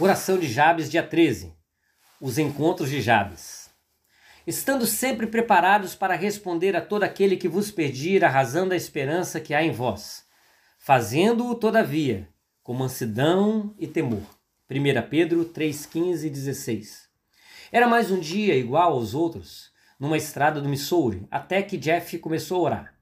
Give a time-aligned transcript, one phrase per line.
[0.00, 1.52] Oração de Jabes, dia 13.
[2.20, 3.68] Os encontros de Jabes.
[4.46, 9.40] Estando sempre preparados para responder a todo aquele que vos pedir a razão da esperança
[9.40, 10.24] que há em vós,
[10.78, 12.28] fazendo-o, todavia,
[12.62, 14.22] com mansidão e temor.
[14.70, 17.08] 1 Pedro 3, 15 e 16.
[17.72, 22.58] Era mais um dia igual aos outros, numa estrada do Missouri, até que Jeff começou
[22.58, 22.94] a orar.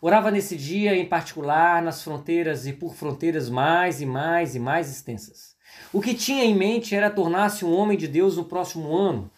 [0.00, 4.88] Orava nesse dia em particular nas fronteiras e por fronteiras mais e mais e mais
[4.88, 5.55] extensas.
[5.92, 9.30] O que tinha em mente era tornar-se um homem de Deus no próximo ano,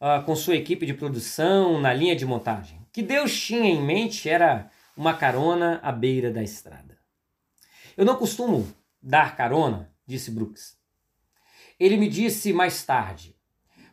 [0.00, 2.78] uh, com sua equipe de produção na linha de montagem.
[2.78, 6.96] O que Deus tinha em mente era uma carona à beira da estrada.
[7.96, 8.66] Eu não costumo
[9.02, 10.76] dar carona, disse Brooks.
[11.78, 13.36] Ele me disse mais tarde,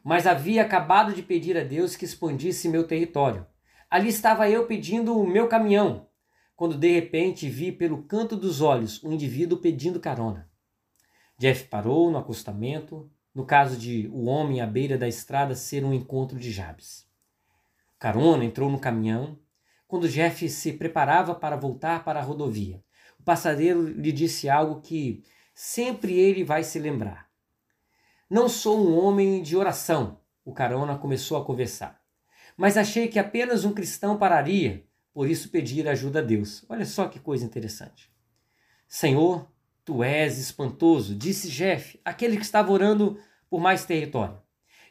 [0.03, 3.45] mas havia acabado de pedir a Deus que expandisse meu território.
[3.89, 6.07] Ali estava eu pedindo o meu caminhão,
[6.55, 10.49] quando de repente vi pelo canto dos olhos um indivíduo pedindo carona.
[11.43, 15.93] Jeff parou no acostamento, no caso de o homem à beira da estrada ser um
[15.93, 17.05] encontro de Jabes.
[17.99, 19.37] Carona entrou no caminhão
[19.85, 22.81] quando Jeff se preparava para voltar para a rodovia.
[23.19, 25.21] O passageiro lhe disse algo que
[25.53, 27.29] sempre ele vai se lembrar.
[28.29, 32.01] Não sou um homem de oração, o carona começou a conversar.
[32.55, 36.65] Mas achei que apenas um cristão pararia, por isso pedir ajuda a Deus.
[36.69, 38.09] Olha só que coisa interessante.
[38.87, 39.51] Senhor,
[39.85, 44.41] Tu és espantoso, disse Jeff, aquele que estava orando por mais território.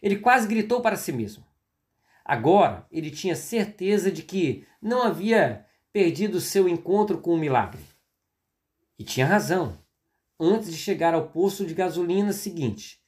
[0.02, 1.44] Ele quase gritou para si mesmo.
[2.24, 7.82] Agora ele tinha certeza de que não havia perdido seu encontro com o milagre.
[8.98, 9.78] E tinha razão.
[10.38, 13.00] Antes de chegar ao posto de gasolina seguinte,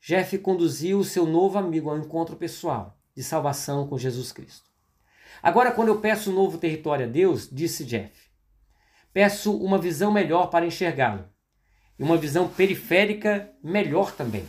[0.00, 4.70] Jeff conduziu seu novo amigo ao encontro pessoal de salvação com Jesus Cristo.
[5.42, 8.29] Agora, quando eu peço um novo território a Deus, disse Jeff,
[9.12, 11.24] peço uma visão melhor para enxergá-lo
[11.98, 14.46] e uma visão periférica melhor também.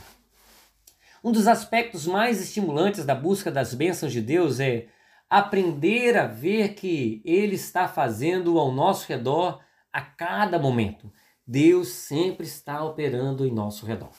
[1.23, 4.87] Um dos aspectos mais estimulantes da busca das bênçãos de Deus é
[5.29, 9.61] aprender a ver que Ele está fazendo ao nosso redor
[9.91, 11.11] a cada momento.
[11.45, 14.13] Deus sempre está operando em nosso redor.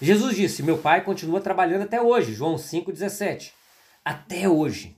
[0.00, 2.32] Jesus disse: Meu Pai continua trabalhando até hoje.
[2.32, 3.52] João 5,17.
[4.04, 4.96] Até hoje.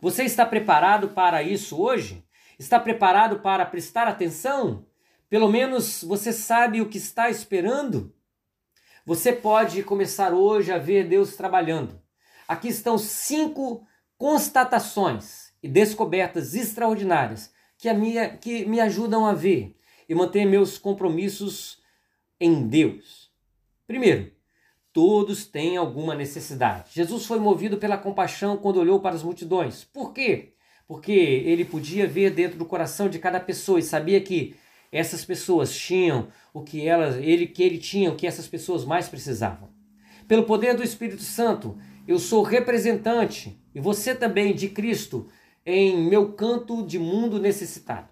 [0.00, 2.23] Você está preparado para isso hoje?
[2.58, 4.86] Está preparado para prestar atenção?
[5.28, 8.14] Pelo menos você sabe o que está esperando?
[9.04, 12.00] Você pode começar hoje a ver Deus trabalhando.
[12.46, 19.76] Aqui estão cinco constatações e descobertas extraordinárias que, a minha, que me ajudam a ver
[20.08, 21.82] e manter meus compromissos
[22.40, 23.32] em Deus.
[23.86, 24.32] Primeiro,
[24.92, 26.92] todos têm alguma necessidade.
[26.92, 29.84] Jesus foi movido pela compaixão quando olhou para as multidões.
[29.84, 30.54] Por quê?
[30.86, 34.54] Porque ele podia ver dentro do coração de cada pessoa e sabia que
[34.92, 39.08] essas pessoas tinham o que elas, ele que ele tinha, o que essas pessoas mais
[39.08, 39.68] precisavam.
[40.28, 45.28] Pelo poder do Espírito Santo, eu sou representante e você também de Cristo
[45.66, 48.08] em meu canto de mundo necessitado.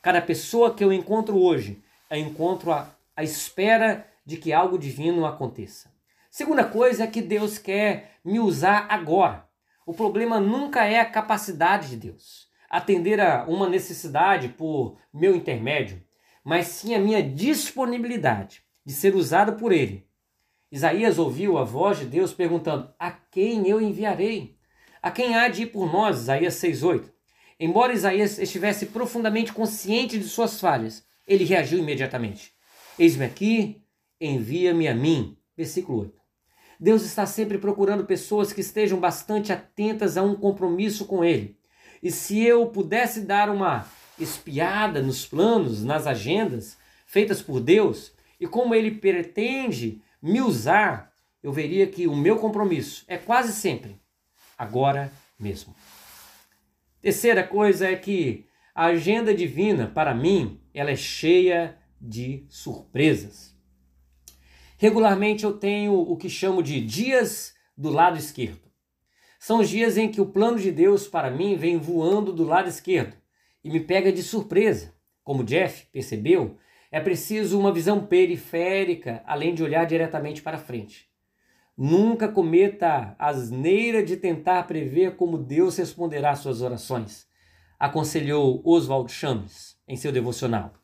[0.00, 5.26] Cada pessoa que eu encontro hoje, eu encontro a, a espera de que algo divino
[5.26, 5.92] aconteça.
[6.30, 9.46] Segunda coisa é que Deus quer me usar agora.
[9.86, 16.02] O problema nunca é a capacidade de Deus atender a uma necessidade por meu intermédio,
[16.42, 20.08] mas sim a minha disponibilidade de ser usado por Ele.
[20.70, 24.56] Isaías ouviu a voz de Deus perguntando: A quem eu enviarei?
[25.02, 26.20] A quem há de ir por nós?
[26.20, 27.12] Isaías 6,8.
[27.60, 32.54] Embora Isaías estivesse profundamente consciente de suas falhas, ele reagiu imediatamente:
[32.98, 33.82] Eis-me aqui,
[34.18, 35.36] envia-me a mim.
[35.54, 36.21] Versículo 8.
[36.82, 41.56] Deus está sempre procurando pessoas que estejam bastante atentas a um compromisso com Ele.
[42.02, 43.86] E se eu pudesse dar uma
[44.18, 46.76] espiada nos planos, nas agendas
[47.06, 53.04] feitas por Deus e como Ele pretende me usar, eu veria que o meu compromisso
[53.06, 54.00] é quase sempre
[54.58, 55.76] agora mesmo.
[57.00, 58.44] Terceira coisa é que
[58.74, 63.51] a agenda divina, para mim, ela é cheia de surpresas.
[64.82, 68.68] Regularmente eu tenho o que chamo de dias do lado esquerdo.
[69.38, 72.68] São os dias em que o plano de Deus para mim vem voando do lado
[72.68, 73.16] esquerdo
[73.62, 74.92] e me pega de surpresa.
[75.22, 76.56] Como Jeff percebeu,
[76.90, 81.08] é preciso uma visão periférica além de olhar diretamente para frente.
[81.78, 87.24] Nunca cometa a asneira de tentar prever como Deus responderá às suas orações,
[87.78, 90.74] aconselhou Oswald Chambers em seu devocional.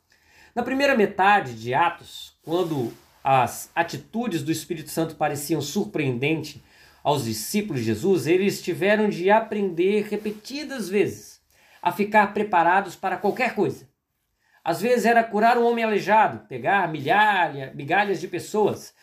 [0.55, 2.93] Na primeira metade de Atos, quando
[3.31, 6.63] as atitudes do Espírito Santo pareciam surpreendentes
[7.05, 11.39] aos discípulos de Jesus, eles tiveram de aprender repetidas vezes
[11.83, 13.87] a ficar preparados para qualquer coisa.
[14.65, 18.95] Às vezes era curar um homem aleijado, pegar milhares, migalhas de pessoas,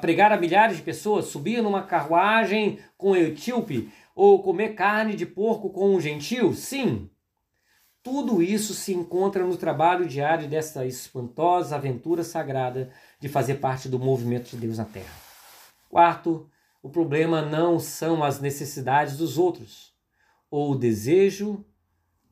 [0.00, 5.70] pregar a milhares de pessoas, subir numa carruagem com etíope ou comer carne de porco
[5.70, 6.54] com um gentil?
[6.54, 7.10] Sim.
[8.02, 12.90] Tudo isso se encontra no trabalho diário dessa espantosa aventura sagrada
[13.20, 15.14] de fazer parte do movimento de Deus na Terra.
[15.88, 16.50] Quarto,
[16.82, 19.94] o problema não são as necessidades dos outros,
[20.50, 21.64] ou o desejo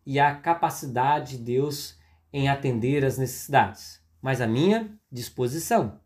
[0.05, 1.97] e a capacidade de Deus
[2.33, 6.01] em atender as necessidades, mas a minha disposição.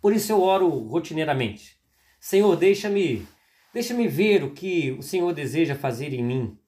[0.00, 1.78] Por isso eu oro rotineiramente.
[2.18, 3.26] Senhor, deixa-me,
[3.74, 6.58] deixa-me ver o que o Senhor deseja fazer em mim.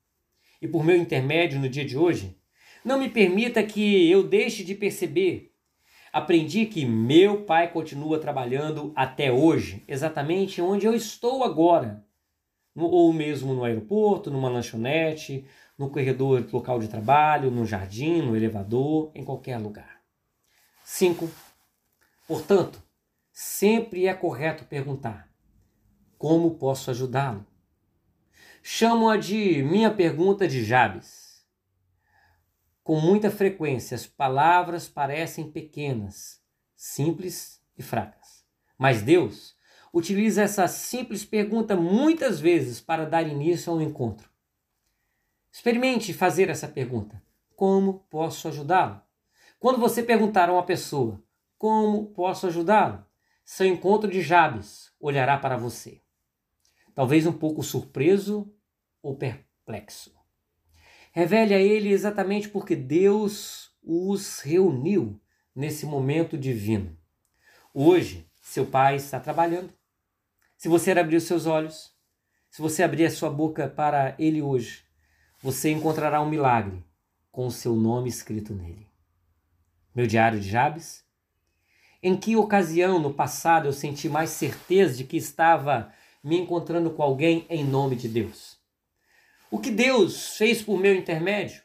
[0.60, 2.36] E por meu intermédio no dia de hoje,
[2.84, 5.54] não me permita que eu deixe de perceber
[6.14, 12.06] aprendi que meu pai continua trabalhando até hoje, exatamente onde eu estou agora.
[12.76, 15.44] Ou mesmo no aeroporto, numa lanchonete,
[15.76, 20.02] no corredor local de trabalho, no jardim, no elevador, em qualquer lugar.
[20.84, 21.28] 5.
[22.28, 22.80] Portanto,
[23.32, 25.28] sempre é correto perguntar:
[26.16, 27.44] como posso ajudá-lo?
[28.66, 31.44] Chamo-a de minha pergunta de Jabes.
[32.82, 36.42] Com muita frequência, as palavras parecem pequenas,
[36.74, 38.42] simples e fracas.
[38.78, 39.54] Mas Deus
[39.92, 44.30] utiliza essa simples pergunta muitas vezes para dar início a um encontro.
[45.52, 47.22] Experimente fazer essa pergunta:
[47.54, 49.02] Como posso ajudá-lo?
[49.60, 51.22] Quando você perguntar a uma pessoa:
[51.58, 53.04] Como posso ajudá-lo?
[53.44, 56.00] Seu encontro de Jabes olhará para você,
[56.94, 58.52] talvez um pouco surpreso
[59.02, 60.14] ou perplexo.
[61.12, 65.20] Revele a ele exatamente porque Deus os reuniu
[65.54, 66.96] nesse momento divino.
[67.72, 69.72] Hoje, seu pai está trabalhando.
[70.56, 71.92] Se você abrir os seus olhos,
[72.50, 74.84] se você abrir a sua boca para ele hoje,
[75.42, 76.84] você encontrará um milagre
[77.30, 78.88] com o seu nome escrito nele.
[79.94, 81.04] Meu diário de Jabes?
[82.02, 85.92] Em que ocasião no passado eu senti mais certeza de que estava
[86.24, 88.58] me encontrando com alguém em nome de Deus?
[89.50, 91.62] O que Deus fez por meu intermédio?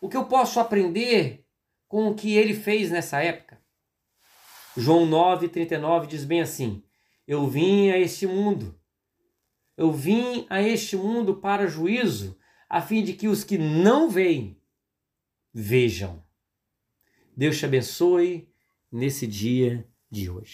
[0.00, 1.44] O que eu posso aprender
[1.88, 3.60] com o que ele fez nessa época?
[4.76, 6.84] João 9,39 diz bem assim:
[7.26, 8.78] Eu vim a este mundo,
[9.76, 12.38] eu vim a este mundo para juízo,
[12.68, 14.60] a fim de que os que não veem,
[15.52, 16.22] vejam.
[17.36, 18.52] Deus te abençoe
[18.92, 20.46] nesse dia de hoje.